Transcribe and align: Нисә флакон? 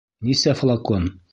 Нисә 0.29 0.55
флакон? 0.61 1.07